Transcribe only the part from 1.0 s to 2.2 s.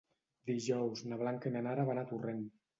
na Blanca i na Nara van a